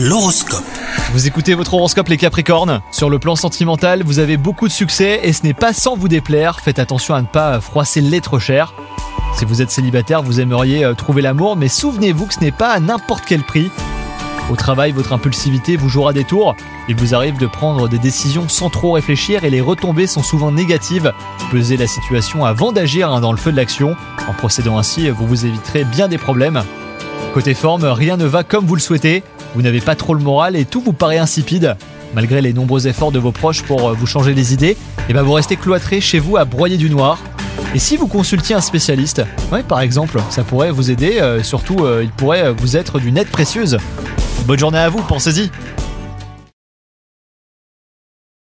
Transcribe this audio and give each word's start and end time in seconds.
L'horoscope. 0.00 0.62
Vous 1.12 1.26
écoutez 1.26 1.54
votre 1.54 1.74
horoscope 1.74 2.06
les 2.06 2.18
Capricornes? 2.18 2.82
Sur 2.92 3.10
le 3.10 3.18
plan 3.18 3.34
sentimental, 3.34 4.04
vous 4.04 4.20
avez 4.20 4.36
beaucoup 4.36 4.68
de 4.68 4.72
succès 4.72 5.18
et 5.24 5.32
ce 5.32 5.42
n'est 5.42 5.54
pas 5.54 5.72
sans 5.72 5.96
vous 5.96 6.06
déplaire. 6.06 6.60
Faites 6.60 6.78
attention 6.78 7.16
à 7.16 7.20
ne 7.20 7.26
pas 7.26 7.60
froisser 7.60 8.00
le 8.00 8.08
lait 8.08 8.20
trop 8.20 8.38
cher. 8.38 8.74
Si 9.36 9.44
vous 9.44 9.60
êtes 9.60 9.72
célibataire, 9.72 10.22
vous 10.22 10.38
aimeriez 10.38 10.84
euh, 10.84 10.94
trouver 10.94 11.20
l'amour, 11.20 11.56
mais 11.56 11.66
souvenez-vous 11.66 12.26
que 12.26 12.34
ce 12.34 12.38
n'est 12.38 12.52
pas 12.52 12.68
à 12.68 12.78
n'importe 12.78 13.24
quel 13.26 13.42
prix. 13.42 13.72
Au 14.52 14.54
travail, 14.54 14.92
votre 14.92 15.12
impulsivité 15.12 15.76
vous 15.76 15.88
jouera 15.88 16.12
des 16.12 16.22
tours. 16.22 16.54
Il 16.88 16.94
vous 16.94 17.16
arrive 17.16 17.36
de 17.36 17.48
prendre 17.48 17.88
des 17.88 17.98
décisions 17.98 18.48
sans 18.48 18.70
trop 18.70 18.92
réfléchir 18.92 19.42
et 19.42 19.50
les 19.50 19.60
retombées 19.60 20.06
sont 20.06 20.22
souvent 20.22 20.52
négatives. 20.52 21.12
Pesez 21.50 21.76
la 21.76 21.88
situation 21.88 22.44
avant 22.44 22.70
d'agir 22.70 23.10
hein, 23.10 23.20
dans 23.20 23.32
le 23.32 23.38
feu 23.38 23.50
de 23.50 23.56
l'action. 23.56 23.96
En 24.28 24.32
procédant 24.32 24.78
ainsi, 24.78 25.10
vous 25.10 25.26
vous 25.26 25.44
éviterez 25.44 25.82
bien 25.82 26.06
des 26.06 26.18
problèmes. 26.18 26.62
Côté 27.38 27.54
forme, 27.54 27.84
rien 27.84 28.16
ne 28.16 28.24
va 28.24 28.42
comme 28.42 28.66
vous 28.66 28.74
le 28.74 28.80
souhaitez. 28.80 29.22
Vous 29.54 29.62
n'avez 29.62 29.80
pas 29.80 29.94
trop 29.94 30.12
le 30.12 30.20
moral 30.20 30.56
et 30.56 30.64
tout 30.64 30.80
vous 30.80 30.92
paraît 30.92 31.18
insipide. 31.18 31.76
Malgré 32.12 32.42
les 32.42 32.52
nombreux 32.52 32.88
efforts 32.88 33.12
de 33.12 33.20
vos 33.20 33.30
proches 33.30 33.62
pour 33.62 33.90
euh, 33.90 33.92
vous 33.92 34.06
changer 34.06 34.34
les 34.34 34.52
idées, 34.52 34.76
et 35.08 35.12
ben 35.12 35.22
vous 35.22 35.34
restez 35.34 35.54
cloîtré 35.54 36.00
chez 36.00 36.18
vous 36.18 36.36
à 36.36 36.44
broyer 36.44 36.76
du 36.76 36.90
noir. 36.90 37.20
Et 37.76 37.78
si 37.78 37.96
vous 37.96 38.08
consultiez 38.08 38.56
un 38.56 38.60
spécialiste, 38.60 39.22
ouais, 39.52 39.62
par 39.62 39.78
exemple, 39.82 40.20
ça 40.30 40.42
pourrait 40.42 40.72
vous 40.72 40.90
aider, 40.90 41.20
euh, 41.20 41.40
surtout 41.44 41.84
euh, 41.84 42.00
il 42.02 42.10
pourrait 42.10 42.50
vous 42.50 42.76
être 42.76 42.98
d'une 42.98 43.16
aide 43.16 43.28
précieuse. 43.28 43.78
Bonne 44.48 44.58
journée 44.58 44.78
à 44.78 44.88
vous, 44.88 45.02
pensez-y 45.02 45.48